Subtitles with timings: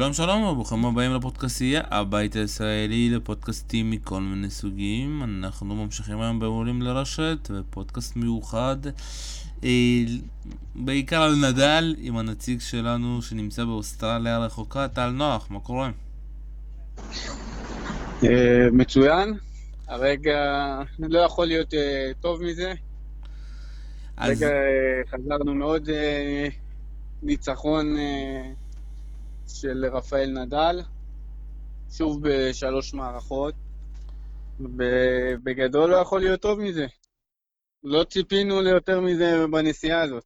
[0.00, 5.22] שלום שלום וברוכים הבאים לפודקאסייה, הבית הישראלי לפודקאסטים מכל מיני סוגים.
[5.22, 8.76] אנחנו ממשיכים היום בעולים לרשת, ופודקאסט מיוחד,
[9.64, 9.70] אה,
[10.74, 15.90] בעיקר על נדל, עם הנציג שלנו שנמצא באוסטרליה הרחוקה, טל נוח, מה קורה?
[18.24, 19.34] אה, מצוין,
[19.88, 20.38] הרגע
[20.98, 22.72] לא יכול להיות אה, טוב מזה.
[24.16, 24.50] אז רגע
[25.10, 25.88] חזרנו מאוד
[27.22, 27.96] ניצחון
[29.50, 30.80] של רפאל נדל,
[31.92, 33.54] שוב בשלוש מערכות.
[35.44, 36.86] בגדול לא יכול להיות טוב מזה.
[37.84, 40.24] לא ציפינו ליותר מזה בנסיעה הזאת.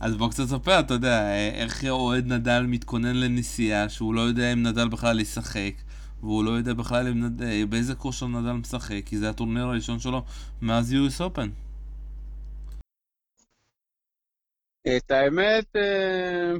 [0.00, 4.62] אז בוא קצת ספר, אתה יודע, איך אוהד נדל מתכונן לנסיעה שהוא לא יודע אם
[4.62, 5.74] נדל בכלל ישחק,
[6.20, 7.42] והוא לא יודע בכלל אם נד...
[7.42, 10.24] אה, באיזה כושר נדל משחק, כי זה הטורניר הראשון שלו
[10.62, 11.48] מאז US Open.
[14.96, 16.52] את האמת, אה,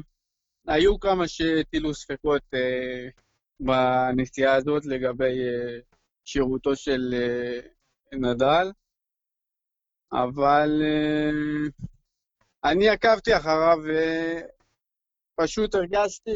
[0.67, 3.09] היו כמה שהטילו ספקות אה,
[3.61, 5.79] בנסיעה הזאת לגבי אה,
[6.25, 7.61] שירותו של אה,
[8.13, 8.73] נדל,
[10.13, 11.31] אבל אה,
[12.71, 13.79] אני עקבתי אחריו
[15.39, 16.31] ופשוט הרגשתי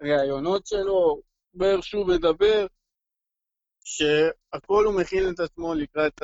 [0.00, 1.20] בראיונות שלו,
[1.54, 2.66] באיך שהוא מדבר,
[3.84, 6.22] שהכל הוא מכין את עצמו לקראת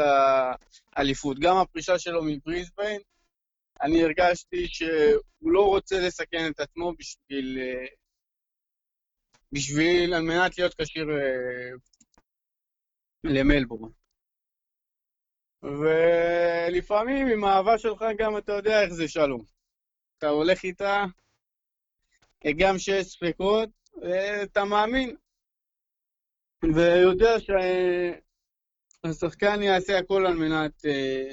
[0.97, 1.39] האליפות.
[1.39, 3.01] גם הפרישה שלו מבריסביין,
[3.83, 7.58] אני הרגשתי שהוא לא רוצה לסכן את עצמו בשביל...
[7.58, 7.86] אה,
[9.52, 11.70] בשביל, על מנת להיות כשיר אה,
[13.25, 13.91] למלבורן.
[15.62, 19.44] ולפעמים עם האהבה שלך גם אתה יודע איך זה שלום.
[20.19, 21.05] אתה הולך איתה,
[22.58, 23.69] גם שיש ספקות,
[24.03, 25.16] ואתה מאמין.
[26.75, 27.36] ויודע
[29.05, 31.33] שהשחקן יעשה הכל על מנת, אה,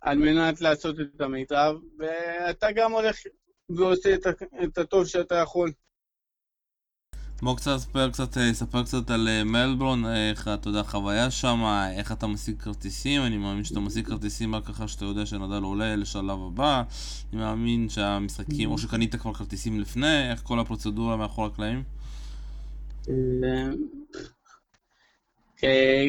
[0.00, 3.16] על מנת לעשות את המיטב, ואתה גם הולך
[3.68, 4.26] ועושה את,
[4.64, 5.72] את הטוב שאתה יכול.
[7.42, 11.60] בוא קצת ספר קצת, אה, ספר קצת על אה, מלבורן, איך אתה יודע, חוויה שם,
[11.96, 15.96] איך אתה משיג כרטיסים, אני מאמין שאתה משיג כרטיסים רק ככה שאתה יודע שנדל עולה
[15.96, 16.82] לשלב הבא,
[17.32, 21.82] אני מאמין שהמשחקים, או שקנית כבר כרטיסים לפני, איך כל הפרוצדורה מאחורי הקלעים?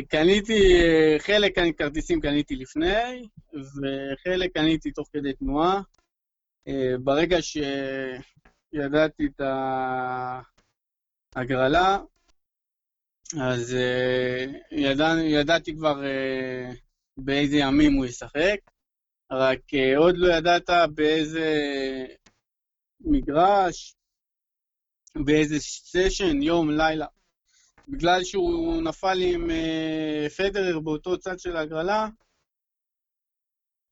[0.09, 0.79] קניתי,
[1.19, 5.81] חלק כרטיסים קניתי לפני, וחלק קניתי תוך כדי תנועה.
[6.67, 9.41] אה, ברגע שידעתי את
[11.35, 11.97] ההגרלה,
[13.41, 16.71] אז אה, ידע, ידעתי כבר אה,
[17.17, 18.59] באיזה ימים הוא ישחק,
[19.31, 19.59] רק
[19.97, 21.55] עוד לא ידעת באיזה
[22.99, 23.95] מגרש,
[25.15, 27.05] באיזה סשן, יום, לילה.
[27.89, 32.07] בגלל שהוא נפל עם אה, פדרר באותו צד של ההגרלה,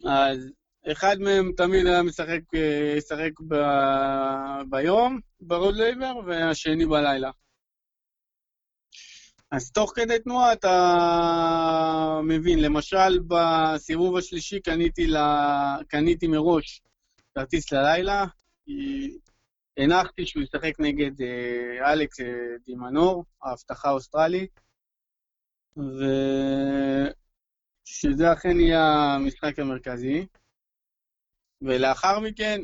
[0.05, 0.51] אז
[0.91, 3.55] אחד מהם תמיד היה משחק, אה, ישחק ב...
[4.69, 7.31] ביום, ברוד לייבר, והשני בלילה.
[9.51, 15.17] אז תוך כדי תנועה אתה מבין, למשל בסיבוב השלישי קניתי, ל...
[15.87, 16.81] קניתי מראש
[17.35, 18.25] כרטיס ללילה,
[18.65, 19.09] כי
[19.77, 22.25] הנחתי שהוא ישחק נגד אה, אלכס אה,
[22.65, 24.59] דימנור, ההבטחה האוסטרלית,
[27.85, 28.83] ושזה אכן יהיה
[29.15, 30.25] המשחק המרכזי.
[31.61, 32.61] ולאחר מכן,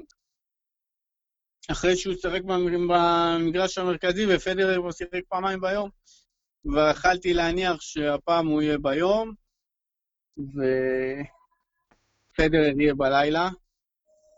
[1.71, 5.89] אחרי שהוא שיחק במג- במגרש המרכזי ופדרר הוא שיחק פעמיים ביום,
[6.65, 9.33] ויכלתי להניח שהפעם הוא יהיה ביום,
[12.33, 13.49] ופדרר יהיה בלילה.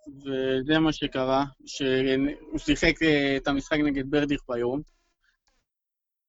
[0.07, 4.81] וזה מה שקרה, שהוא שיחק אה, את המשחק נגד ברדיך ביום.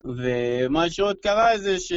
[0.04, 1.92] ומה שעוד קרה זה ש...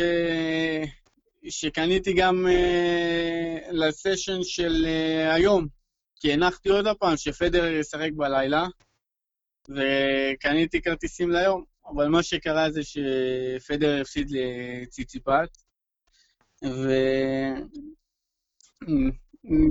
[1.49, 5.67] שקניתי גם uh, לסשן של uh, היום,
[6.15, 8.67] כי הנחתי עוד הפעם שפדרר ישחק בלילה,
[9.69, 15.49] וקניתי כרטיסים ליום, אבל מה שקרה זה שפדרר הפסיד לציציפס,
[16.65, 16.91] ו...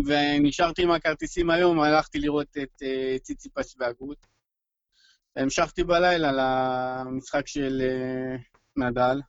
[0.07, 4.27] ונשארתי עם הכרטיסים היום, הלכתי לראות את uh, ציציפס והגות.
[5.37, 8.41] המשכתי בלילה למשחק של uh,
[8.77, 9.21] נדל,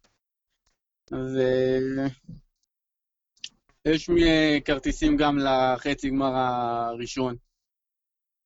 [3.85, 7.35] ויש לי uh, כרטיסים גם לחצי גמר הראשון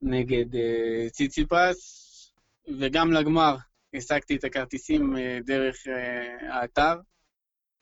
[0.01, 0.45] נגד
[1.11, 2.03] ציציפס,
[2.79, 3.55] וגם לגמר
[3.93, 5.13] השגתי את הכרטיסים
[5.45, 5.75] דרך
[6.49, 6.95] האתר,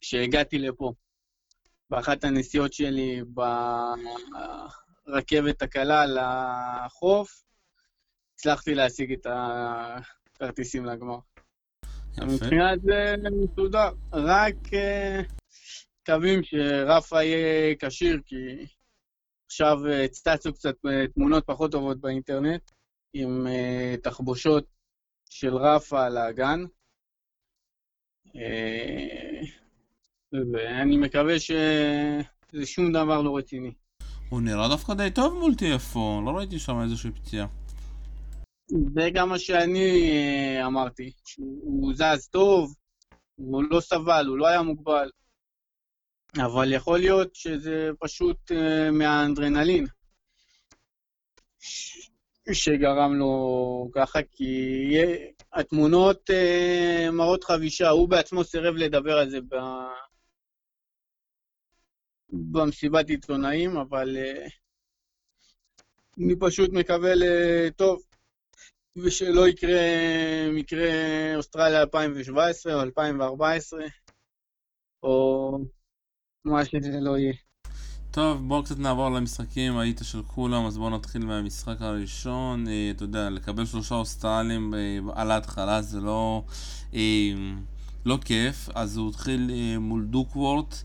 [0.01, 0.93] כשהגעתי לפה.
[1.91, 3.21] באחת הנסיעות שלי
[5.07, 7.43] ברכבת הקלה לחוף,
[8.33, 11.17] הצלחתי להשיג את הכרטיסים לגמר.
[12.13, 12.25] יפה.
[12.25, 15.21] מבחינת זה מסודר, רק אה,
[16.01, 18.35] מקווים שרפה יהיה כשיר, כי
[19.45, 22.71] עכשיו אה, צצו קצת אה, תמונות פחות טובות באינטרנט,
[23.13, 23.47] עם
[24.03, 24.65] תחבושות
[25.29, 26.65] של רפה על האגן.
[30.33, 33.71] אה, ואני מקווה שזה שום דבר לא רציני.
[34.29, 37.47] הוא נראה דווקא די טוב מול TFO, לא ראיתי שם איזושהי פציעה.
[38.67, 42.73] זה גם מה שאני אה, אמרתי, שהוא זז טוב,
[43.35, 45.09] הוא לא סבל, הוא לא היה מוגבל.
[46.37, 49.85] אבל יכול להיות שזה פשוט uh, מהאנדרנלין
[52.51, 54.95] שגרם לו ככה, כי
[55.53, 59.37] התמונות uh, מראות חבישה, הוא בעצמו סירב לדבר על זה.
[62.31, 64.49] במסיבת עיתונאים, אבל uh,
[66.17, 68.01] אני פשוט מקווה לטוב,
[68.95, 69.79] ושלא יקרה
[70.53, 70.89] מקרה
[71.35, 73.85] אוסטרליה 2017 או 2014,
[75.03, 75.57] או
[76.45, 77.33] מה שזה לא יהיה.
[78.11, 82.67] טוב, בואו קצת נעבור למשחקים, היית של כולם, אז בואו נתחיל מהמשחק הראשון.
[82.67, 86.43] אה, אתה יודע, לקבל שלושה אוסטרלים אה, על ההתחלה זה לא,
[86.93, 87.31] אה,
[88.05, 90.75] לא כיף, אז הוא התחיל אה, מול דוקוורט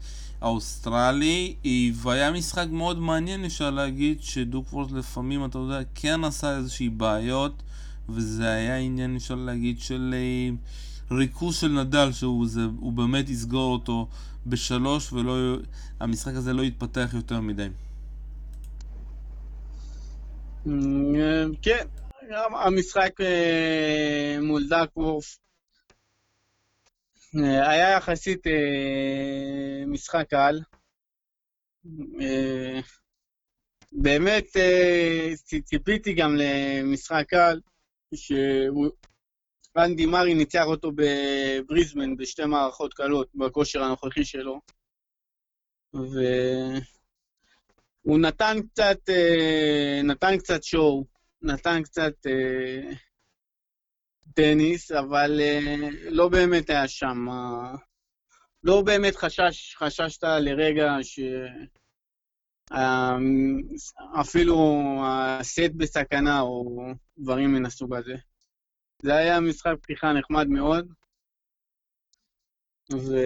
[0.41, 6.89] האוסטרלי, אה, והיה משחק מאוד מעניין, אפשר להגיד, שדוקוורט לפעמים, אתה יודע, כן עשה איזושהי
[6.89, 7.63] בעיות,
[8.09, 10.51] וזה היה עניין, אפשר להגיד, של אה,
[11.17, 14.09] ריכוז של נדל, שהוא זה, באמת יסגור אותו.
[14.47, 15.13] בשלוש
[16.01, 17.69] והמשחק הזה לא יתפתח יותר מדי.
[21.63, 21.87] כן,
[22.65, 25.46] המשחק אה, מול דאקוורף אה,
[27.35, 30.61] היה יחסית אה, משחק קל.
[33.93, 34.45] באמת
[35.65, 37.61] ציפיתי גם למשחק קל,
[39.79, 44.61] רנדי מארי ניצח אותו בבריזמן בשתי מערכות קלות בכושר הנוכחי שלו.
[48.05, 51.05] והוא נתן קצת, אה, נתן קצת שואו,
[51.43, 52.93] נתן קצת אה,
[54.37, 55.61] טניס, אבל אה,
[56.11, 57.27] לא באמת היה שם,
[58.63, 61.21] לא באמת חשש, חששת לרגע ש...
[64.21, 64.57] אפילו
[65.05, 66.81] הסט בסכנה או
[67.19, 68.15] דברים מן הסוג הזה.
[69.03, 70.93] זה היה משחק פתיחה נחמד מאוד.
[72.93, 73.17] ו...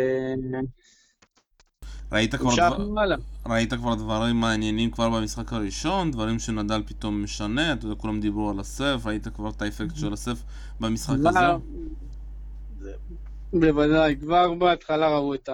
[2.12, 3.14] ראית כבר, דבר...
[3.46, 8.50] ראית כבר דברים מעניינים כבר במשחק הראשון, דברים שנדל פתאום משנה, אתה יודע, כולם דיברו
[8.50, 10.42] על הסרף, ראית כבר את האפקט של הסרף
[10.80, 11.38] במשחק הזה?
[13.52, 15.48] בוודאי, כבר בהתחלה ראו את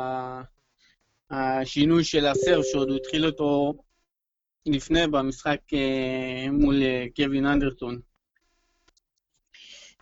[1.31, 3.75] השינוי של הסרף, שעוד הוא התחיל אותו
[4.67, 8.01] לפני במשחק אה, מול אה, קווין אנדרסון.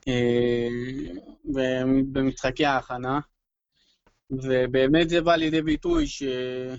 [0.09, 0.69] אה,
[2.13, 3.21] במשחקי ההכנה,
[4.43, 6.79] ובאמת זה בא לידי ביטוי שסוף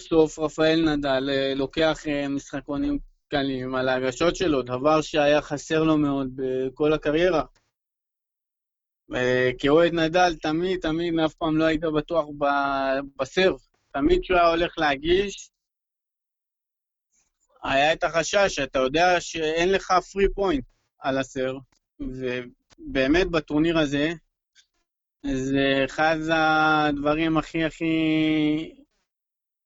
[0.00, 5.96] סוף רפאל נדל אה, לוקח אה, משחקונים קלים על ההגשות שלו, דבר שהיה חסר לו
[5.96, 7.42] מאוד בכל הקריירה.
[9.58, 12.26] כאוהד נדל, תמיד, תמיד, אף פעם לא היית בטוח
[13.16, 13.60] ב serve.
[13.92, 15.50] תמיד כשהוא היה הולך להגיש,
[17.62, 20.64] היה את החשש שאתה יודע שאין לך free point.
[20.98, 21.56] על ה serve,
[22.00, 24.12] ובאמת בטורניר הזה,
[25.34, 27.84] זה אחד הדברים הכי הכי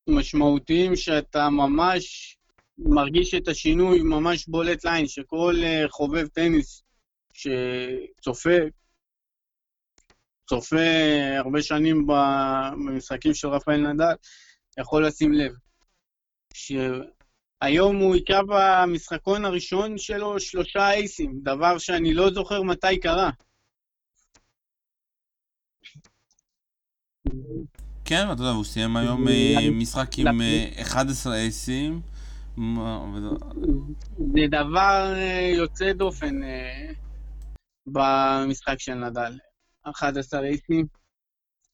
[0.08, 2.36] משמעותיים שאתה ממש
[2.78, 6.82] מרגיש את השינוי ממש בולט לעין, שכל אה, חובב טניס
[7.32, 8.56] שצופה,
[10.48, 10.76] צופה
[11.38, 14.14] הרבה שנים במשחקים של רפאל נדל,
[14.78, 15.52] יכול לשים לב.
[17.60, 23.30] היום הוא היכה במשחקון הראשון שלו שלושה אייסים, דבר שאני לא זוכר מתי קרה.
[28.04, 30.40] כן, אתה יודע, הוא סיים היום אה, משחק עם
[30.82, 32.00] 11 אה, אייסים.
[34.18, 36.40] זה דבר אה, יוצא דופן
[37.86, 39.38] במשחק של נדל.
[39.82, 40.86] 11 אייסים,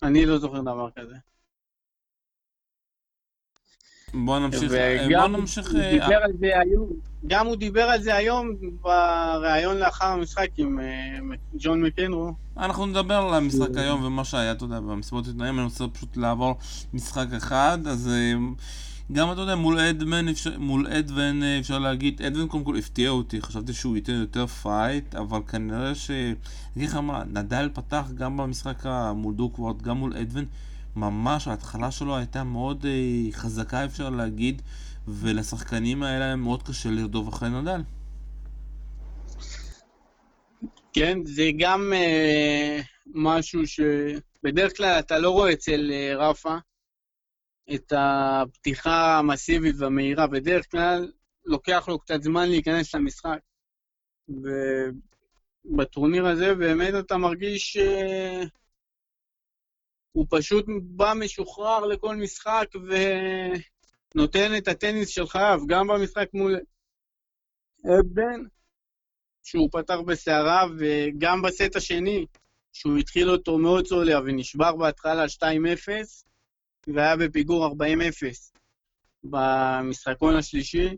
[0.03, 1.15] אני לא זוכר דבר כזה.
[4.15, 4.71] בוא נמשיך.
[4.71, 5.71] וגם בוא נמשיך...
[5.73, 6.91] הוא דיבר על זה היום,
[7.26, 8.50] גם הוא דיבר על זה היום
[8.83, 12.33] בריאיון לאחר המשחק עם אה, ג'ון מקנרו.
[12.56, 16.56] אנחנו נדבר על המשחק היום ומה שהיה, אתה יודע, במסיבות עיתונאים, אני רוצה פשוט לעבור
[16.95, 18.33] משחק אחד, אז אה,
[19.12, 20.26] גם אתה יודע, מול אבדן,
[20.59, 25.40] מול אבדן אפשר להגיד, אבדן קודם כל הפתיע אותי, חשבתי שהוא ייתן יותר fight, אבל
[25.49, 26.11] כנראה ש...
[26.11, 26.35] אני
[26.76, 30.45] אגיד לך מה, נדל פתח גם במשחק מול דוקוורט, גם מול אבדן.
[30.97, 34.62] ממש ההתחלה שלו הייתה מאוד אה, חזקה אפשר להגיד,
[35.09, 37.81] ולשחקנים האלה מאוד קשה לרדוף אחרי נדל.
[40.93, 46.57] כן, זה גם אה, משהו שבדרך כלל אתה לא רואה אצל אה, רפה,
[47.75, 50.27] את הפתיחה המסיבית והמהירה.
[50.27, 51.13] בדרך כלל
[51.45, 53.39] לוקח לו קצת זמן להיכנס למשחק.
[55.69, 58.47] ובטורניר הזה באמת אתה מרגיש שהוא
[60.31, 62.67] פשוט בא משוחרר לכל משחק
[64.17, 66.61] ונותן את הטניס של חייו, גם במשחק מול
[67.85, 68.41] אבן,
[69.43, 72.27] שהוא פתח בסערה, וגם בסט השני,
[72.73, 75.43] שהוא התחיל אותו מאוד צולע ונשבר בהתחלה 2-0,
[76.87, 77.71] והיה בפיגור 40-0
[79.25, 80.89] במשחקון השלישי.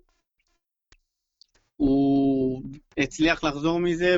[1.76, 2.62] הוא
[2.98, 4.16] הצליח לחזור מזה,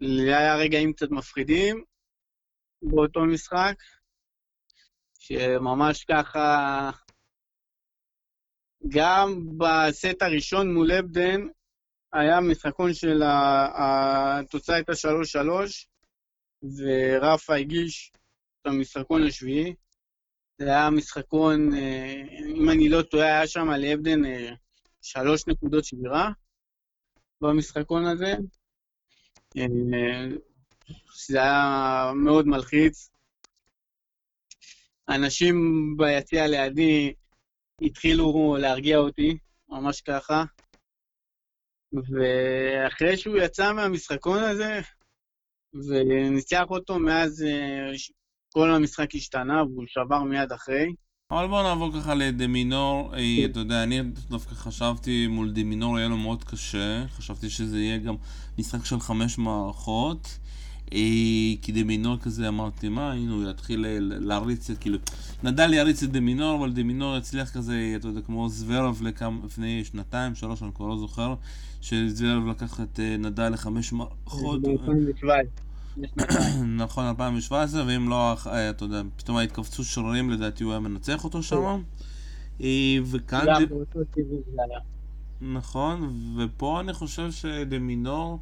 [0.00, 1.84] ולי היה רגעים קצת מפחידים
[2.82, 3.74] באותו משחק,
[5.26, 6.90] שממש ככה,
[8.88, 11.40] גם בסט הראשון מול אבדן,
[12.12, 13.22] היה משחקון של
[13.74, 14.96] התוצאה הייתה 3-3,
[16.62, 18.12] ורפה הגיש
[18.60, 19.74] את המשחקון השביעי.
[20.58, 22.22] זה היה משחקון, אה,
[22.56, 24.54] אם אני לא טועה, היה שם לאבדן אה,
[25.02, 26.30] שלוש נקודות שבירה
[27.40, 28.34] במשחקון הזה.
[29.56, 29.66] אה,
[31.26, 33.13] זה היה מאוד מלחיץ.
[35.08, 35.56] אנשים
[35.96, 37.12] ביציע לידי
[37.82, 40.44] התחילו להרגיע אותי, ממש ככה.
[41.92, 44.80] ואחרי שהוא יצא מהמשחקון הזה
[45.74, 47.44] וניצח אותו, מאז
[48.52, 50.92] כל המשחק השתנה והוא שבר מיד אחרי.
[51.30, 53.44] אבל בואו נעבור ככה לדמינור, אה.
[53.44, 58.14] אתה יודע, אני דווקא חשבתי מול דמינור יהיה לו מאוד קשה, חשבתי שזה יהיה גם
[58.58, 60.38] משחק של חמש מערכות,
[61.62, 64.98] כי דמינור כזה אמרתי, מה, הנה הוא יתחיל להריץ, כאילו,
[65.42, 69.02] נדל יריץ את דמינור, אבל דמינור יצליח כזה, אתה יודע, כמו זוורב
[69.44, 71.34] לפני שנתיים, שלוש, אני כבר לא זוכר,
[71.80, 74.60] שזוורב לקח את אה, נדל לחמש מערכות.
[76.76, 81.42] נכון, 2017, ואם לא, אה, אתה יודע, פתאום ההתכווצות שרירים, לדעתי הוא היה מנצח אותו
[81.42, 81.82] שם.
[82.60, 83.46] אה, וכאן...
[85.40, 88.38] נכון, ופה אני חושב שדמינור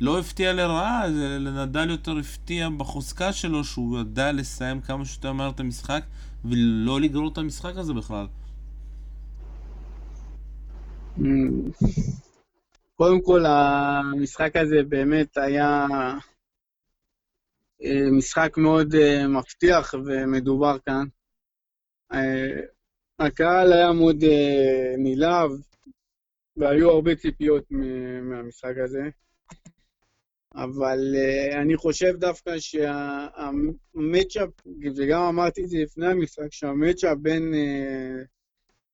[0.00, 1.06] לא הפתיע לרעה,
[1.38, 6.02] לנדל יותר הפתיע בחוזקה שלו, שהוא ידע לסיים כמה שיותר מהר את המשחק,
[6.44, 8.26] ולא לגרור את המשחק הזה בכלל.
[12.96, 15.86] קודם כל, המשחק הזה באמת היה...
[17.84, 21.04] אה, משחק מאוד אה, מבטיח ומדובר כאן.
[22.12, 22.60] אה,
[23.18, 24.24] הקהל היה מאוד
[24.98, 25.50] נלהב,
[26.56, 29.02] והיו הרבה ציפיות מהמשחק הזה.
[30.54, 30.98] אבל
[31.62, 34.48] אני חושב דווקא שהמצ'אפ,
[34.96, 37.54] וגם אמרתי את זה לפני המשחק, שהמצ'אפ בין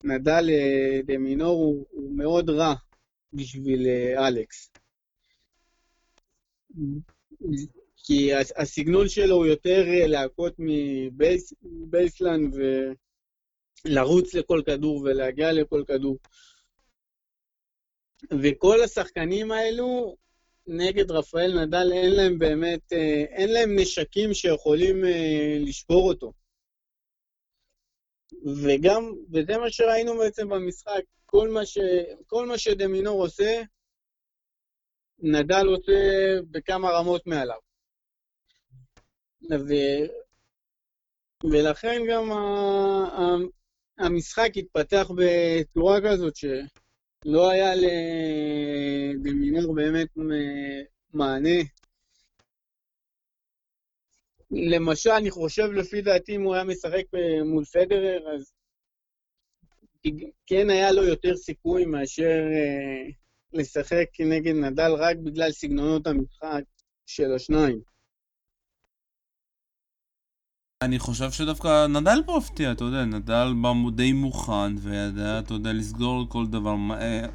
[0.05, 2.75] נדל לדמינור הוא, הוא מאוד רע
[3.33, 3.87] בשביל
[4.19, 4.71] אלכס.
[7.97, 12.55] כי הסגנון שלו הוא יותר אה, להכות מבייסלנד
[13.85, 16.19] ולרוץ לכל כדור ולהגיע לכל כדור.
[18.43, 20.17] וכל השחקנים האלו,
[20.70, 26.32] נגד רפאל נדל, אין להם באמת, אה, אין להם נשקים שיכולים אה, לשבור אותו.
[28.64, 31.78] וגם, וזה מה שראינו בעצם במשחק, כל מה, ש,
[32.26, 33.62] כל מה שדמינור עושה,
[35.18, 35.92] נדל עושה
[36.50, 37.58] בכמה רמות מעליו.
[39.50, 39.72] ו...
[41.52, 43.36] ולכן גם ה...
[43.98, 46.36] המשחק התפתח בצורה כזאת
[47.24, 47.70] שלא היה
[49.14, 50.08] לדמינור באמת
[51.12, 51.58] מענה.
[54.50, 57.04] למשל, אני חושב, לפי דעתי, אם הוא היה משחק
[57.44, 58.52] מול פדרר, אז
[60.46, 63.10] כן היה לו יותר סיכוי מאשר אה,
[63.52, 66.62] לשחק נגד נדל רק בגלל סגנונות המשחק
[67.06, 67.89] של השניים.
[70.84, 75.72] אני חושב שדווקא נדל פה הפתיע, אתה יודע, נדל בא די מוכן וידע, אתה יודע,
[75.72, 77.26] לסגור כל דבר מהר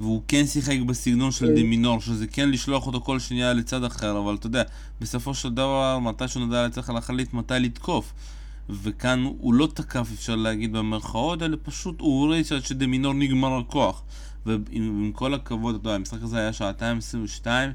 [0.00, 1.54] והוא כן שיחק בסגנון של כן.
[1.54, 4.62] דמינור, שזה כן לשלוח אותו כל שנייה לצד אחר, אבל אתה יודע,
[5.00, 8.12] בסופו של דבר, מתי שהוא נדל צריך להחליט מתי לתקוף.
[8.70, 14.02] וכאן הוא לא תקף, אפשר להגיד במרכאות, אלא פשוט הוא הוריד עד שדמינור נגמר הכוח.
[14.46, 17.72] ועם כל הכבוד, אתה יודע, המשחק הזה היה שעתיים 22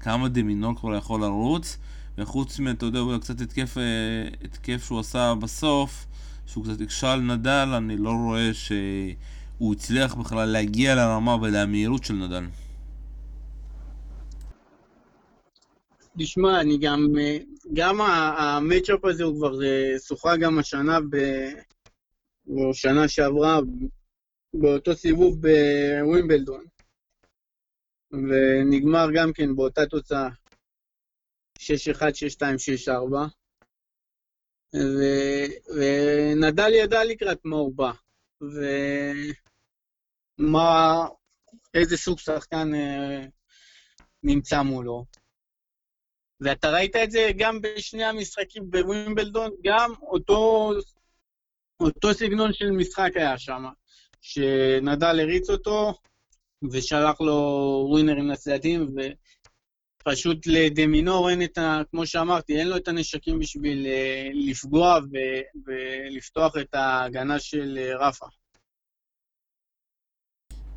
[0.00, 1.78] כמה דמינור כבר יכול לרוץ
[2.18, 6.06] וחוץ מאתה יודע, הוא קצת התקף, אה, התקף שהוא עשה בסוף,
[6.46, 12.14] שהוא קצת הקשה על נדל, אני לא רואה שהוא הצליח בכלל להגיע לרמה ולמהירות של
[12.14, 12.44] נדל.
[16.18, 17.38] תשמע, אני גם, אה,
[17.72, 21.16] גם המצ'אפ הזה הוא כבר אה, שוחרר גם השנה, ב...
[22.48, 23.60] או שנה שעברה,
[24.54, 26.64] באותו סיבוב בווימבלדון.
[28.12, 30.28] ונגמר גם כן באותה תוצאה.
[31.60, 32.42] 6-1, 6-2,
[32.88, 33.30] 6-4.
[35.76, 37.92] ונדל ידע לקראת מה הוא בא.
[40.38, 40.94] מה,
[41.74, 43.24] איזה סוג שחקן אה,
[44.22, 45.04] נמצא מולו.
[46.40, 50.70] ואתה ראית את זה גם בשני המשחקים בווימבלדון, גם אותו,
[51.80, 53.64] אותו סגנון של משחק היה שם,
[54.20, 55.94] שנדל הריץ אותו
[56.72, 57.36] ושלח לו
[57.90, 58.94] ווינרים לצדדים,
[60.08, 61.82] ופשוט לדמינור אין את ה...
[61.90, 65.16] כמו שאמרתי, אין לו את הנשקים בשביל אה, לפגוע ו,
[65.66, 68.26] ולפתוח את ההגנה של אה, רפה.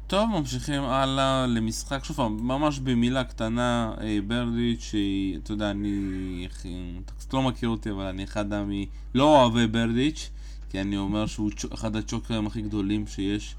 [0.07, 6.47] טוב, ממשיכים הלאה למשחק, שוב ממש במילה קטנה, אה, ברדיץ', שהיא, אתה יודע, אני,
[7.05, 10.29] אתה לא מכיר אותי, אבל אני אחד המי, לא אוהבי ברדיץ',
[10.69, 13.55] כי אני אומר שהוא אחד הצ'וקרים הכי גדולים שיש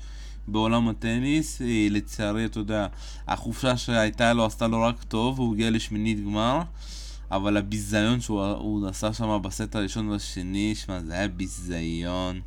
[0.48, 2.86] בעולם הטניס, אה, לצערי, אתה יודע,
[3.28, 6.60] החופשה שהייתה לו עשתה לו רק טוב, הוא הגיע לשמינית גמר,
[7.30, 12.40] אבל הביזיון שהוא עשה שם בסט הראשון והשני, שמע, זה היה ביזיון.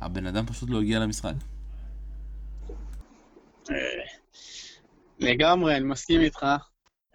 [0.00, 1.34] הבן אדם פשוט לא הגיע למשחק.
[3.70, 3.76] אה,
[5.18, 6.46] לגמרי, אני מסכים איתך.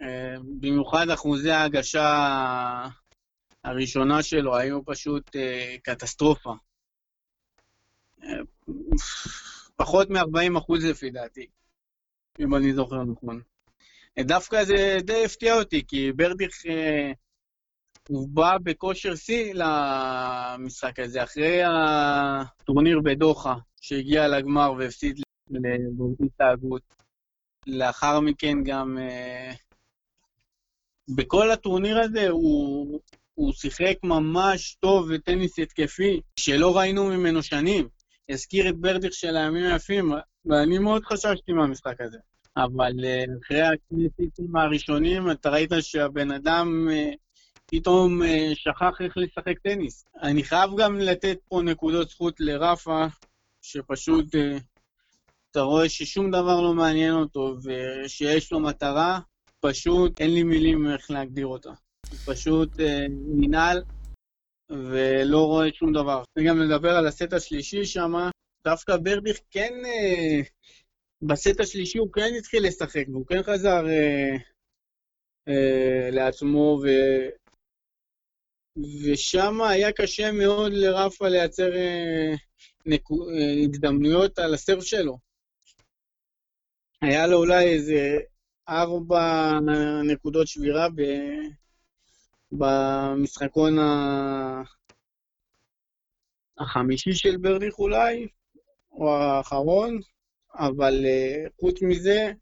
[0.02, 2.86] אה, במיוחד אחוזי ההגשה
[3.64, 5.36] הראשונה שלו היו פשוט
[5.82, 6.52] קטסטרופה.
[9.80, 11.46] פחות מ-40 אחוז לפי דעתי,
[12.40, 13.40] אם אני זוכר נכון.
[14.18, 16.54] דווקא זה די הפתיע אותי, כי ברדיך,
[18.08, 25.20] הוא בא בכושר שיא למשחק הזה, אחרי הטורניר בדוחה, שהגיע לגמר והפסיד
[25.50, 26.82] להתנהגות.
[27.66, 29.56] לאחר מכן גם uh,
[31.16, 33.00] בכל הטורניר הזה הוא,
[33.34, 37.99] הוא שיחק ממש טוב בטניס התקפי, שלא ראינו ממנו שנים.
[38.30, 40.12] הזכיר את ברדיך של הימים היפים,
[40.46, 42.18] ואני מאוד חששתי מהמשחק הזה.
[42.56, 47.16] אבל uh, אחרי הכניסיטים הראשונים, אתה ראית שהבן אדם uh,
[47.66, 50.04] פתאום uh, שכח איך לשחק טניס.
[50.22, 53.06] אני חייב גם לתת פה נקודות זכות לרפה,
[53.62, 54.26] שפשוט
[55.50, 59.20] אתה רואה ששום דבר לא מעניין אותו ושיש לו מטרה,
[59.60, 61.70] פשוט אין לי מילים איך להגדיר אותה.
[62.24, 63.82] פשוט אה, מנהל
[64.70, 66.22] ולא רואה שום דבר.
[66.38, 68.12] וגם לדבר על הסט השלישי שם,
[68.64, 70.40] דווקא ברדיך כן, אה,
[71.22, 74.36] בסט השלישי הוא כן התחיל לשחק, והוא כן חזר אה,
[75.48, 76.88] אה, לעצמו, ו...
[79.04, 82.34] ושם היה קשה מאוד לרפה לייצר אה,
[82.86, 85.18] נקו, אה, הזדמנויות על הסרף שלו.
[87.02, 88.18] היה לו אולי איזה
[88.68, 89.52] ארבע
[90.04, 91.02] נקודות שבירה ב...
[92.52, 94.62] במשחקון ה...
[96.58, 98.28] החמישי של ברדיך אולי,
[98.92, 99.98] או האחרון,
[100.54, 102.32] אבל uh, חוץ מזה,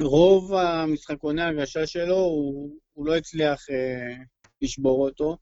[0.00, 4.24] רוב המשחקוני ההגשה שלו, הוא, הוא לא הצליח uh,
[4.62, 5.36] לשבור אותו.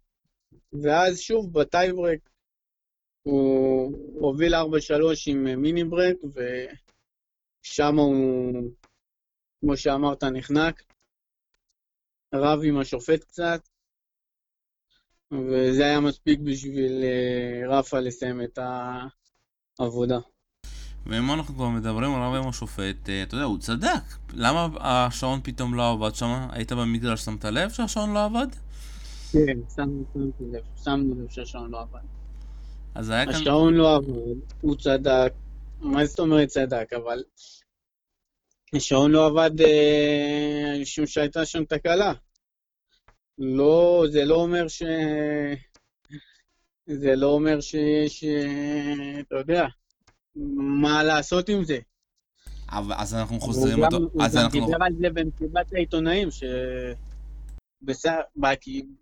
[0.82, 2.30] ואז שוב, בטייברק
[3.22, 4.58] הוא הוביל 4-3
[5.26, 6.40] עם מיני ברק, ו...
[7.62, 8.70] שם הוא,
[9.60, 10.82] כמו שאמרת, נחנק,
[12.34, 13.68] רב עם השופט קצת,
[15.32, 18.58] וזה היה מספיק בשביל אה, רפה לסיים את
[19.78, 20.18] העבודה.
[21.06, 24.02] ואם אנחנו כבר מדברים על רב עם השופט, אה, אתה יודע, הוא צדק.
[24.32, 26.46] למה השעון פתאום לא עבד שם?
[26.50, 28.46] היית במגרש, שמת לב שהשעון לא עבד?
[29.32, 32.00] כן, שמתי לב, שמנו לב שהשעון לא עבד.
[32.94, 33.34] אז היה כאן...
[33.34, 35.32] השעון לא עבד, הוא צדק,
[35.80, 36.92] מה זאת אומרת צדק?
[36.92, 37.22] אבל
[38.74, 42.12] השעון לא עבד אה, משום שהייתה שם תקלה.
[43.38, 44.82] לא, זה לא אומר ש...
[46.86, 48.24] זה לא אומר שיש,
[49.20, 49.66] אתה יודע,
[50.80, 51.78] מה לעשות עם זה.
[52.68, 54.58] אבל, אז אנחנו חוזרים אותו, אז אנחנו...
[54.58, 56.44] הוא גם דיבר על זה במסיבת העיתונאים, ש...
[57.82, 58.12] בסך,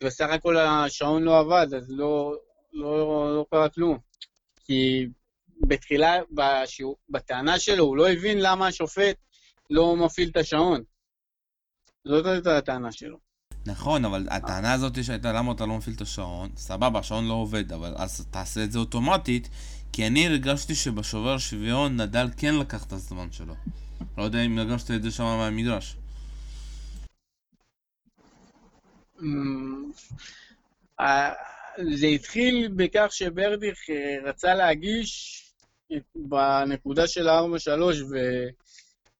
[0.01, 2.35] בסך הכל השעון לא עבד, אז לא,
[2.73, 3.99] לא, לא קרה כלום.
[4.65, 5.09] כי
[5.61, 9.17] בתחילה, בשיעור, בטענה שלו, הוא לא הבין למה השופט
[9.71, 10.83] לא מפעיל את השעון.
[12.05, 13.19] זאת הייתה הטענה שלו.
[13.67, 17.73] נכון, אבל הטענה הזאת שהייתה למה אתה לא מפעיל את השעון, סבבה, השעון לא עובד,
[17.73, 19.49] אבל אז תעשה את זה אוטומטית,
[19.93, 23.55] כי אני הרגשתי שבשובר שוויון נדל כן לקח את הזמן שלו.
[24.19, 25.97] לא יודע אם הרגשת את זה שם מהמגרש.
[29.23, 29.91] אמ,
[31.01, 31.33] אה,
[31.99, 35.37] זה התחיל בכך שברדיך אה, רצה להגיש
[36.15, 38.17] בנקודה של ה-4-3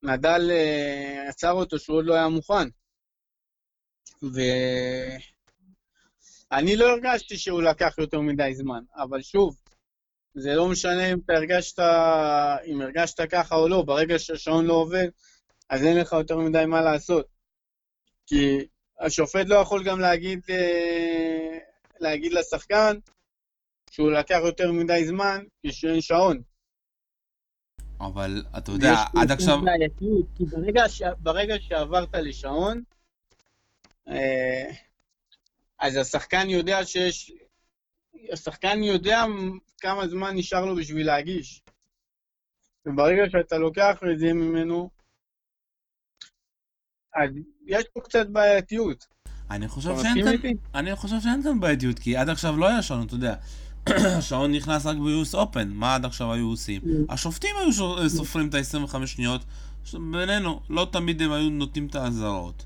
[0.03, 2.69] ונדל אה, עצר אותו שהוא עוד לא היה מוכן.
[6.53, 9.57] ואני לא הרגשתי שהוא לקח יותר מדי זמן, אבל שוב,
[10.35, 11.79] זה לא משנה אם אתה הרגשת,
[12.67, 15.09] אם הרגשת ככה או לא, ברגע שהשעון לא עובד,
[15.69, 17.27] אז אין לך יותר מדי מה לעשות.
[18.27, 18.67] כי
[19.01, 21.59] השופט לא יכול גם להגיד, אה,
[22.01, 22.97] להגיד לשחקן
[23.91, 26.43] שהוא לקח יותר מדי זמן כשאין שעון.
[28.01, 29.61] אבל אתה יודע, עד עכשיו...
[29.65, 31.03] בעייתיות, כי ברגע, ש...
[31.19, 32.83] ברגע שעברת לשעון,
[34.09, 34.71] אה,
[35.79, 37.33] אז השחקן יודע שיש...
[38.33, 39.25] השחקן יודע
[39.81, 41.63] כמה זמן נשאר לו בשביל להגיש.
[42.87, 44.91] וברגע שאתה לוקח את זה ממנו,
[47.15, 47.31] אז
[47.67, 49.07] יש פה קצת בעייתיות.
[50.75, 53.35] אני חושב שאין כאן בעייתיות, כי עד עכשיו לא היה שעון, אתה יודע.
[54.19, 56.83] השעון נכנס רק ב-US Open, מה עד עכשיו היו עושים?
[56.85, 56.89] Mm.
[57.09, 59.45] השופטים היו ש- סופרים את ה-25 שניות,
[59.93, 62.65] בינינו, לא תמיד הם היו נותנים את האזהרות.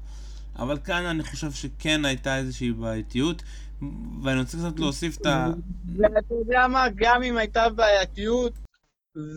[0.59, 3.43] אבל כאן אני חושב שכן הייתה איזושהי בעייתיות,
[4.23, 5.49] ואני רוצה קצת להוסיף את ה...
[5.97, 8.53] ואתה יודע מה, גם אם הייתה בעייתיות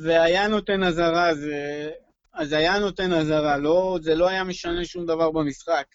[0.03, 1.89] והיה נותן אזהרה, זה...
[2.33, 5.85] אז היה נותן אזהרה, לא, זה לא היה משנה שום דבר במשחק.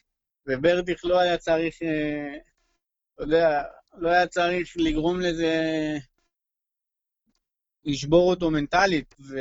[0.47, 2.37] וברדיך לא היה צריך, אה,
[3.15, 3.63] אתה יודע,
[3.95, 5.55] לא היה צריך לגרום לזה,
[7.85, 9.37] לשבור אותו מנטלית, ו...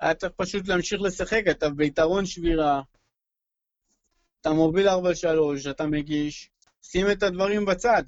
[0.00, 2.82] היה צריך פשוט להמשיך לשחק, אתה ביתרון שבירה,
[4.40, 4.92] אתה מוביל 4-3,
[5.70, 6.50] אתה מגיש,
[6.82, 8.02] שים את הדברים בצד.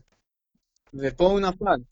[0.94, 1.83] ופה הוא נפל.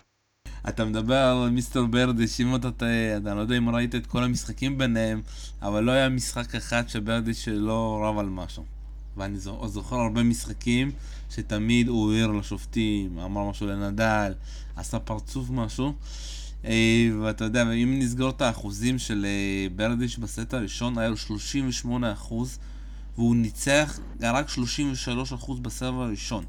[0.69, 4.25] אתה מדבר על מיסטר ברדיש, אם אתה טועה, אתה לא יודע אם ראית את כל
[4.25, 5.23] המשחקים ביניהם,
[5.63, 8.82] אבל לא היה משחק אחד שברדיש לא רב על משהו.
[9.17, 10.91] ואני זו- זוכר הרבה משחקים
[11.31, 14.33] שתמיד הוא העיר לשופטים, אמר משהו לנדל,
[14.77, 15.95] עשה פרצוף משהו.
[16.65, 22.13] אה, ואתה יודע, אם נסגור את האחוזים של אה, ברדיש בסט הראשון, היה לו 38
[22.13, 22.59] אחוז,
[23.15, 26.45] והוא ניצח רק 33 אחוז בסבב הראשון.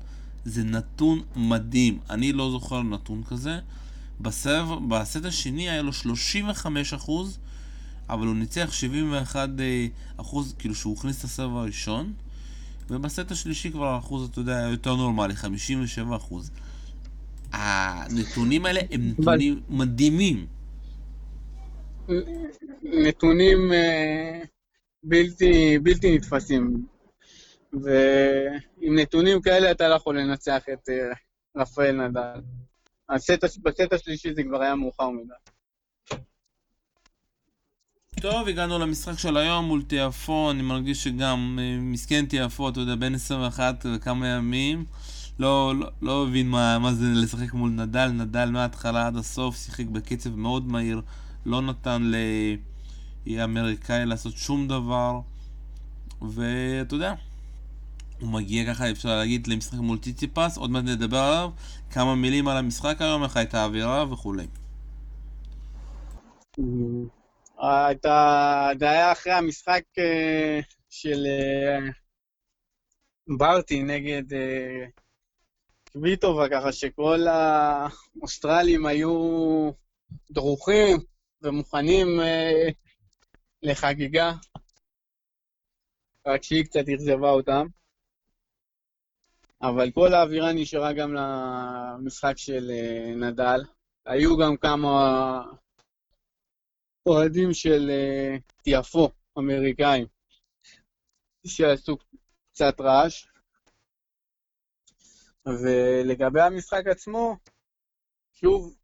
[0.45, 3.59] זה נתון מדהים, אני לא זוכר נתון כזה.
[4.21, 7.37] בסבב, בסט השני היה לו 35 אחוז,
[8.09, 12.13] אבל הוא ניצח 71 אה, אחוז, כאילו שהוא הכניס את הסבב הראשון.
[12.89, 16.51] ובסט השלישי כבר האחוז, אתה יודע, היה יותר נורמלי, 57 אחוז.
[17.51, 20.47] הנתונים האלה הם נתונים מדהימים.
[22.83, 24.41] נתונים אה,
[25.03, 26.85] בלתי, בלתי נתפסים.
[27.73, 31.13] ועם נתונים כאלה אתה לא יכול לנצח את אה,
[31.57, 32.41] רפאל נדל.
[33.09, 35.33] הסט, בסט השלישי זה כבר היה מאוחר מדי.
[38.23, 42.95] טוב, הגענו למשחק של היום מול תיאפו, אני מרגיש שגם אה, מסכן תיאפו, אתה יודע,
[42.95, 44.85] בין 21 וכמה ימים.
[45.39, 49.85] לא, לא, לא הבין מה, מה זה לשחק מול נדל, נדל מההתחלה עד הסוף שיחק
[49.85, 51.01] בקצב מאוד מהיר,
[51.45, 52.11] לא נתן
[53.27, 55.19] לאמריקאי לעשות שום דבר,
[56.21, 57.13] ואתה יודע,
[58.19, 61.51] הוא מגיע ככה, אפשר להגיד, למשחק מול טיציפס, עוד מעט נדבר עליו,
[61.89, 64.47] כמה מילים על המשחק היום, איך הייתה האווירה וכולי.
[67.63, 71.91] הייתה, זה היה אחרי המשחק אה, של אה,
[73.37, 74.85] ברטי נגד אה,
[75.91, 79.11] קוויטובה, ככה שכל האוסטרלים היו
[80.31, 80.97] דרוכים
[81.41, 82.69] ומוכנים אה,
[83.63, 84.33] לחגיגה,
[86.27, 87.67] רק שהיא קצת אכזבה אותם.
[89.61, 93.59] אבל כל האווירה נשארה גם למשחק של אה, נדל.
[94.05, 95.41] היו גם כמה
[97.05, 100.05] אוהדים של אה, תיאפו, אמריקאים,
[101.47, 101.97] שעשו
[102.51, 103.27] קצת רעש.
[105.45, 107.37] ולגבי המשחק עצמו,
[108.33, 108.75] שוב,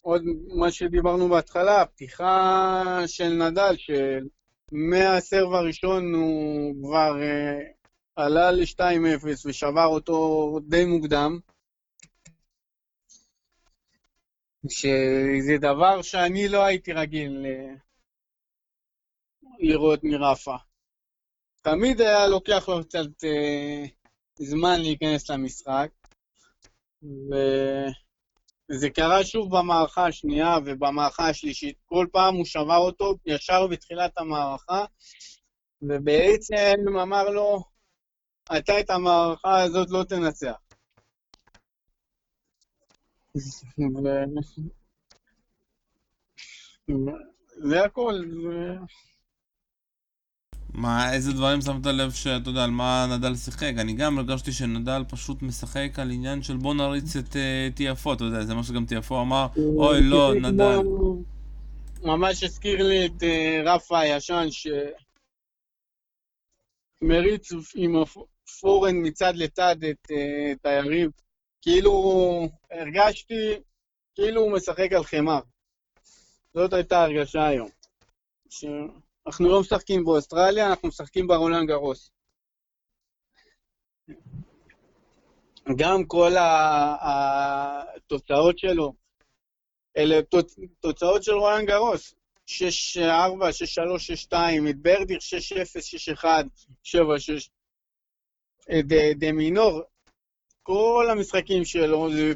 [0.00, 0.22] עוד
[0.56, 7.58] מה שדיברנו בהתחלה, הפתיחה של נדל, שמהסרב הראשון הוא כבר אה,
[8.16, 11.38] עלה ל-2-0 ושבר אותו די מוקדם,
[14.68, 17.74] שזה דבר שאני לא הייתי רגיל אה,
[19.58, 20.56] לראות מרפה.
[21.62, 23.84] תמיד היה לוקח לו קצת אה,
[24.38, 25.88] זמן להיכנס למשחק,
[28.72, 31.76] וזה קרה שוב במערכה השנייה ובמערכה השלישית.
[31.86, 34.84] כל פעם הוא שבר אותו ישר בתחילת המערכה,
[35.82, 37.64] ובעצם אמר לו,
[38.56, 40.65] אתה את המערכה הזאת לא תנצח.
[47.58, 48.14] זה הכל.
[50.74, 53.72] מה, איזה דברים שמת לב שאתה יודע, על מה נדל שיחק?
[53.78, 58.24] אני גם הרגשתי שנדל פשוט משחק על עניין של בוא נריץ את uh, תיאפו, אתה
[58.24, 60.78] יודע, זה מה שגם תיאפו אמר, אוי לא, שיחק נדל.
[62.02, 64.46] ממש הזכיר לי את אה, רפה הישן,
[67.02, 71.10] שמריץ עם הפורן מצד לצד אה, את היריב.
[71.62, 71.92] כאילו,
[72.70, 73.60] הרגשתי
[74.14, 75.40] כאילו הוא משחק על חמר.
[76.54, 77.68] זאת הייתה הרגשה היום.
[78.50, 82.10] שאנחנו לא משחקים באוסטרליה, אנחנו משחקים ברולנד גרוס.
[85.76, 86.32] גם כל
[87.90, 88.92] התוצאות שלו,
[89.96, 92.14] אלה תוצ- תוצאות של רולנד גרוס.
[92.46, 94.34] 6-4, 6-3, 6-2,
[94.70, 96.24] את ברדיך 6-0, 6-1,
[96.84, 97.50] 7-6,
[98.62, 99.82] את אה, דה מינור,
[100.66, 102.32] כל המשחקים שלו, זה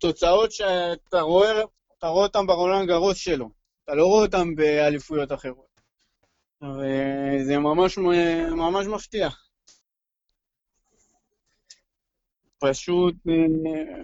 [0.00, 1.62] תוצאות שאתה רואה,
[1.98, 3.50] אתה רואה אותם ברולנד גרוס שלו,
[3.84, 5.80] אתה לא רואה אותם באליפויות אחרות.
[6.62, 7.98] וזה ממש,
[8.50, 9.28] ממש מפתיע.
[12.58, 14.02] פשוט, אה,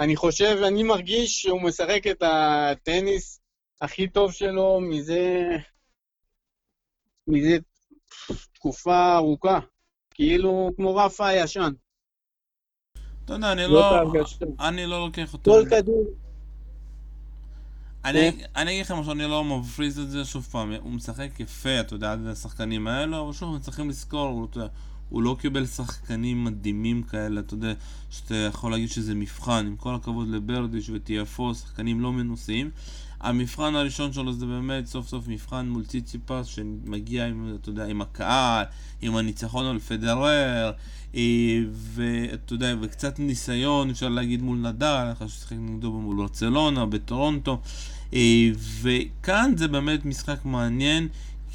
[0.00, 3.40] אני חושב, אני מרגיש שהוא משחק את הטניס
[3.80, 5.40] הכי טוב שלו מזה,
[7.28, 7.58] מזה
[8.52, 9.58] תקופה ארוכה.
[10.16, 11.72] כאילו, כמו רפה הישן.
[13.24, 14.12] אתה יודע, אני לא...
[14.60, 15.52] אני לא לוקח אותו...
[15.52, 16.04] כל כדור...
[18.04, 21.80] אני, אני אגיד לכם משהו, אני לא מבריז את זה, שוב פעם, הוא משחק יפה,
[21.80, 24.48] אתה יודע, עד השחקנים האלו, אבל שוב, צריכים לזכור,
[25.08, 27.72] הוא לא קיבל שחקנים מדהימים כאלה, אתה יודע,
[28.10, 32.70] שאתה יכול להגיד שזה מבחן, עם כל הכבוד לברדיש וטיאפו, שחקנים לא מנוסים.
[33.20, 38.00] המבחן הראשון שלו זה באמת סוף סוף מבחן מול ציציפס שמגיע עם, אתה יודע, עם
[38.00, 38.64] הקהל,
[39.02, 40.72] עם הניצחון על פדרר,
[41.14, 47.60] אה, ואתה יודע, וקצת ניסיון, אפשר להגיד, מול נדל, אחרי ששיחק נגדו מול ברצלונה, בטורונטו,
[48.14, 48.48] אה,
[48.82, 51.08] וכאן זה באמת משחק מעניין.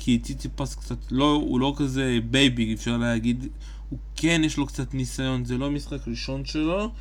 [0.03, 3.47] כי ציציפס קצת לא, הוא לא כזה baby, אפשר להגיד,
[3.89, 6.91] הוא כן יש לו קצת ניסיון, זה לא משחק ראשון שלו.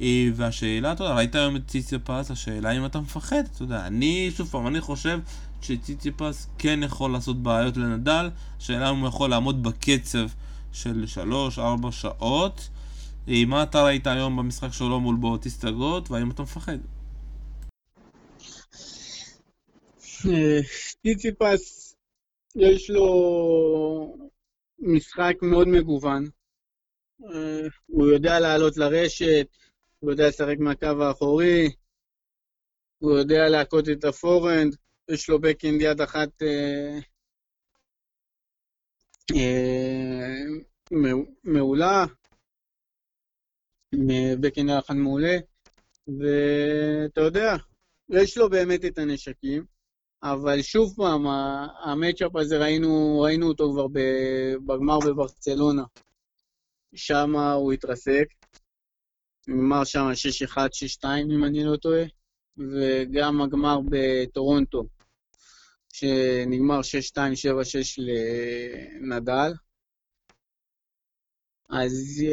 [0.00, 4.30] אה, והשאלה, אתה יודע, ראית היום את ציציפס, השאלה אם אתה מפחד, אתה יודע, אני,
[4.36, 5.20] שוב פעם, אני חושב
[5.62, 10.26] שציציפס כן יכול לעשות בעיות לנדל, השאלה אם הוא יכול לעמוד בקצב
[10.72, 11.04] של
[11.56, 11.60] 3-4
[11.90, 12.68] שעות.
[13.28, 16.78] אה, מה אתה ראית היום במשחק שלו מול באוטיסטה גוט, והאם אתה מפחד?
[20.26, 20.60] אה,
[21.02, 21.94] ציציפס
[22.56, 24.16] יש לו
[24.78, 26.24] משחק מאוד מגוון.
[27.86, 29.46] הוא יודע לעלות לרשת,
[30.00, 31.68] הוא יודע לשחק מהקו האחורי,
[32.98, 34.76] הוא יודע להכות את ה forehand,
[35.10, 36.98] יש לו backhand יד אחת אה,
[39.36, 40.44] אה,
[41.44, 42.04] מעולה,
[44.40, 45.36] backhand יד אחת מעולה,
[46.06, 47.56] ואתה יודע,
[48.08, 49.64] יש לו באמת את הנשקים.
[50.22, 51.26] אבל שוב פעם,
[51.84, 53.86] ה matchup הזה, ראינו, ראינו אותו כבר
[54.66, 55.84] בגמר בברצלונה.
[56.94, 58.39] שם הוא התרסק.
[59.48, 60.10] נגמר שם
[60.48, 60.56] 6-1,
[61.02, 62.04] 6-2, אם אני לא טועה.
[62.58, 64.84] וגם הגמר בטורונטו,
[65.92, 66.80] שנגמר
[67.14, 67.18] 6-2, 7-6
[67.98, 69.52] לנדל.
[71.70, 72.24] אז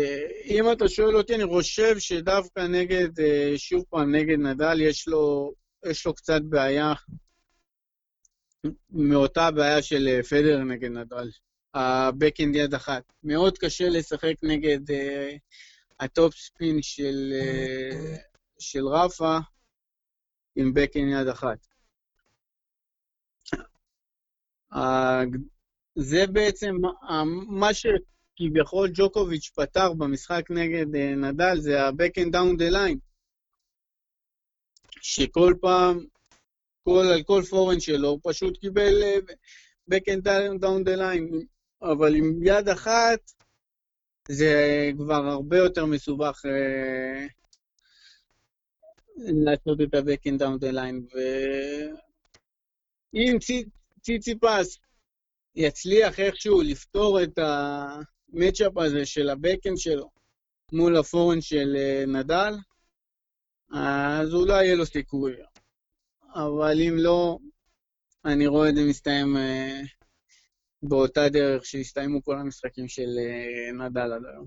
[0.46, 3.10] אם אתה שואל אותי, אני חושב שדווקא נגד,
[3.58, 5.54] שוב פעם, נגד נדל, יש לו,
[5.86, 6.94] יש לו קצת בעיה
[8.90, 11.30] מאותה בעיה של אה, פדרר נגד נדל.
[11.74, 13.04] ה backhand יד אחת.
[13.24, 14.80] מאוד קשה לשחק נגד
[16.00, 18.20] ה topspin של, אה,
[18.60, 19.38] של רפה
[20.56, 21.68] עם backhand יד אחת.
[25.96, 26.76] זה בעצם
[27.48, 33.00] מה שכביכול ג'וקוביץ' פתר במשחק נגד אה, נדל, זה ה-backhand down the line.
[35.02, 36.06] שכל פעם
[36.84, 38.94] כל, על כל פורן שלו, הוא פשוט קיבל
[39.92, 40.24] back and
[40.62, 41.46] down the line,
[41.82, 43.32] אבל עם יד אחת
[44.30, 47.32] זה כבר הרבה יותר מסובך uh,
[49.18, 51.16] לעשות את ה-back and down the line,
[53.14, 53.38] ואם
[54.02, 54.80] ציציפס
[55.56, 60.10] יצליח איכשהו לפתור את המצ'אפ הזה של הבקאנד שלו
[60.72, 62.54] מול הפורן של אה, נדל,
[63.74, 65.34] אז אולי יהיה לו סיכוי.
[66.36, 67.38] אבל אם לא,
[68.26, 69.82] אני רואה את זה מסתיים אה,
[70.88, 74.46] באותה דרך שהסתיימו כל המשחקים של אה, נדל עד היום.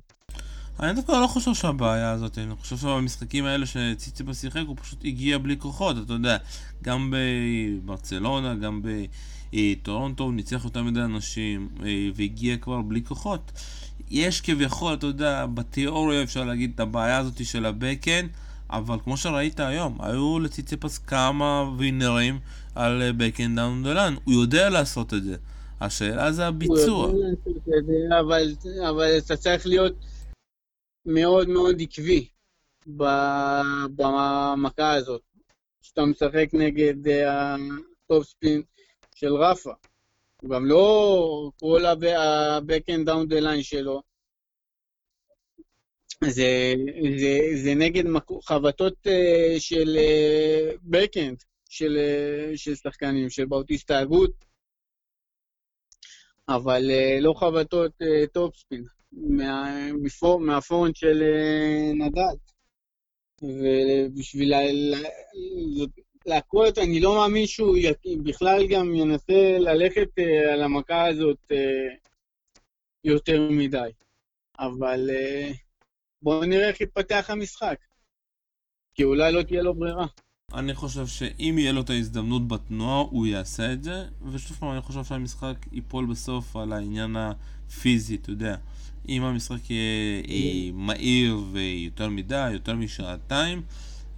[0.81, 5.39] אני דווקא לא חושב שהבעיה הזאת, אני חושב שבמשחקים האלה שציציפה שיחק הוא פשוט הגיע
[5.39, 6.37] בלי כוחות, אתה יודע,
[6.83, 8.83] גם בברצלונה, גם
[9.53, 13.53] בטורונטו הוא ניצח יותר מדי אנשים אה, והגיע כבר בלי כוחות.
[14.11, 18.27] יש כביכול, אתה יודע, בתיאוריה אפשר להגיד את הבעיה הזאת של ה backhand,
[18.71, 22.39] אבל כמו שראית היום, היו לציציפס כמה winner ים
[22.75, 25.37] על backhand down the line, הוא יודע לעשות את זה.
[25.81, 27.13] השאלה זה הביצוע.
[28.21, 28.55] אבל,
[28.89, 29.95] אבל אתה צריך להיות
[31.07, 32.29] מאוד מאוד עקבי
[33.97, 35.23] במכה הזאת.
[35.83, 38.63] כשאתה משחק נגד ה topspin
[39.15, 39.73] של רפה.
[40.51, 44.03] גם לא כל ה-back and down the line שלו
[46.25, 46.75] זה,
[47.19, 48.05] זה, זה נגד
[48.43, 49.99] חבטות uh, של
[50.83, 51.99] בקאנד, uh, של,
[52.57, 54.50] של שחקנים, של באוטיסטה הגות,
[56.57, 57.93] אבל uh, לא חבטות
[58.33, 59.75] טופספין, מה,
[60.41, 62.37] מהפורנט של uh, נדל.
[63.43, 64.53] ובשביל,
[66.27, 67.77] להכות, אני לא מאמין שהוא
[68.25, 71.95] בכלל גם ינסה ללכת אה, על המכה הזאת אה,
[73.05, 73.91] יותר מדי.
[74.59, 75.51] אבל אה,
[76.23, 77.79] בואו נראה איך יתפתח המשחק.
[78.95, 80.07] כי אולי לא תהיה לו ברירה.
[80.55, 84.81] אני חושב שאם יהיה לו את ההזדמנות בתנועה, הוא יעשה את זה, ושוב פעם, אני
[84.81, 88.57] חושב שהמשחק ייפול בסוף על העניין הפיזי, אתה יודע.
[89.09, 93.63] אם המשחק יהיה אה, מהיר ויותר מדי, יותר משעתיים,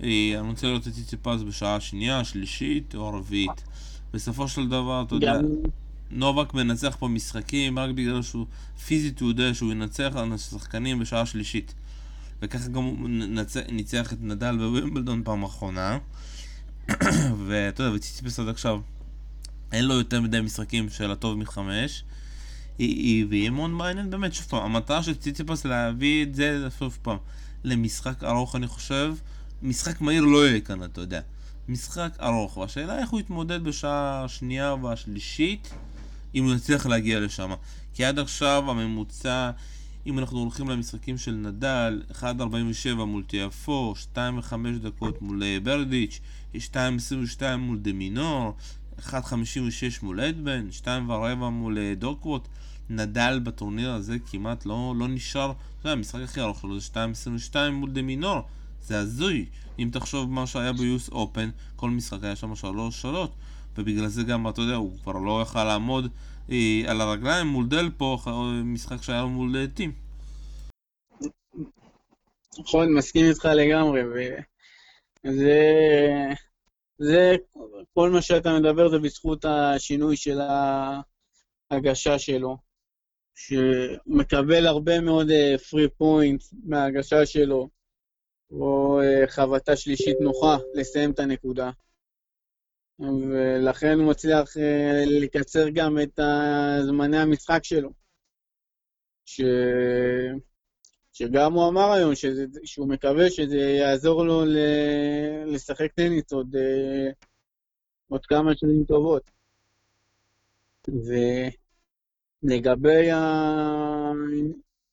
[0.02, 3.64] אה, אני רוצה לראות את ציציפס בשעה שנייה, שלישית או רביעית.
[4.12, 5.40] בסופו של דבר, אתה יודע,
[6.10, 8.46] נובק מנצח פה משחקים רק בגלל שהוא
[8.86, 11.74] פיזית הוא יודע שהוא ינצח על השחקנים בשעה שלישית.
[12.42, 13.08] וככה גם הוא.
[13.68, 15.98] ניצח את נדל בווימבלדון פעם אחרונה.
[17.46, 18.80] ואתה יודע, וציציפס עד עכשיו
[19.72, 22.04] אין לו יותר מדי משחקים של הטוב מחמש.
[22.78, 27.16] ויהיה מאוד מעניין באמת, שוב פעם, המטרה של ציציפס להביא את זה, שוב פעם,
[27.64, 29.14] למשחק ארוך אני חושב.
[29.62, 31.20] משחק מהיר לא יהיה כאן, אתה יודע.
[31.68, 35.70] משחק ארוך, והשאלה איך הוא יתמודד בשעה השנייה והשלישית,
[36.34, 37.52] אם הוא יצליח להגיע לשם.
[37.94, 39.50] כי עד עכשיו הממוצע,
[40.06, 46.20] אם אנחנו הולכים למשחקים של נדל, 1.47 מול טיאפו, 2.5 דקות מול אה, ברדיץ',
[46.54, 46.58] 2.22
[47.58, 48.54] מול דמינור,
[48.98, 49.12] 1.56
[50.02, 50.88] מול אדבן, 2.4
[51.50, 52.48] מול אה, דוקווט.
[52.90, 56.88] נדל בטורניר הזה כמעט לא, לא נשאר, אתה יודע, המשחק הכי ארוך שלו זה
[57.52, 58.40] 2.22 מול דמינור.
[58.82, 59.46] זה הזוי.
[59.78, 63.28] אם תחשוב מה שהיה ביוס אופן, כל משחק היה שם שלוש שלוש.
[63.78, 66.08] ובגלל זה גם, אתה יודע, הוא כבר לא יכל לעמוד
[66.86, 68.18] על הרגליים מול דלפו,
[68.64, 69.92] משחק שהיה מול אה, טים.
[72.58, 74.02] נכון, מסכים איתך לגמרי.
[75.24, 75.60] וזה...
[76.98, 77.36] זה,
[77.94, 80.38] כל מה שאתה מדבר זה בזכות השינוי של
[81.70, 82.56] ההגשה שלו,
[83.34, 85.30] שמקבל הרבה מאוד
[85.70, 87.68] פרי פוינט מההגשה שלו.
[88.52, 91.70] או אה, חבטה שלישית נוחה לסיים את הנקודה.
[93.00, 96.20] ולכן הוא מצליח אה, לקצר גם את
[96.86, 97.90] זמני המשחק שלו.
[99.24, 99.40] ש...
[101.12, 104.56] שגם הוא אמר היום שזה, שהוא מקווה שזה יעזור לו ל...
[105.46, 107.10] לשחק טניס עוד, אה,
[108.08, 109.30] עוד כמה שנים טובות.
[112.44, 113.10] ולגבי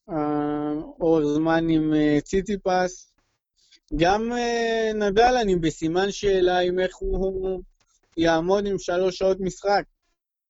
[0.08, 1.92] האורך זמן עם
[2.24, 3.10] ציציפס,
[3.96, 7.62] גם uh, נדל, אני בסימן שאלה עם איך הוא
[8.20, 9.82] יעמוד עם שלוש שעות משחק.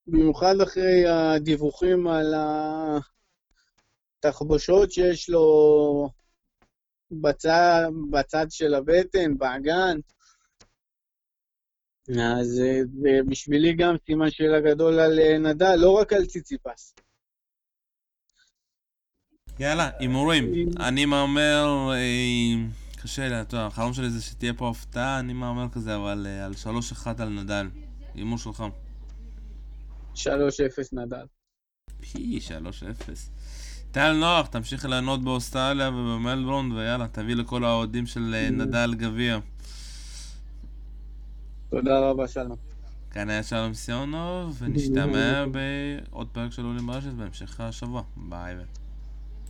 [0.07, 2.35] במיוחד אחרי הדיווחים על
[4.19, 6.11] התחבושות שיש לו
[7.11, 9.99] בצד, בצד של הבטן, באגן.
[12.09, 12.81] אז זה
[13.29, 16.95] בשבילי גם סימן שאלה גדול על אה, נדל, לא רק על ציציפס.
[19.59, 20.71] יאללה, הימורים.
[20.81, 21.91] אני מהמר...
[23.01, 23.05] אה...
[23.05, 26.45] קשה לי, אתה יודע, החלום שלי זה שתהיה פה הפתעה, אני מהמר כזה, אבל uh,
[26.45, 26.53] על
[27.19, 27.69] 3-1 על נדל.
[28.15, 28.65] הימור שלך.
[30.15, 30.27] 3-0
[30.93, 31.25] נדל.
[32.01, 33.11] פי, 3-0.
[33.91, 39.39] טל נוח, תמשיך ליהנות באוסטרליה ובמלברון, ויאללה, תביא לכל האוהדים של uh, נדל גביע.
[41.71, 42.57] תודה רבה, שלום.
[43.11, 48.03] כאן היה שלום סיונוב, ונשתמע בעוד פרק של עולים ברשת בהמשך השבוע.
[48.17, 48.80] ביי ביי.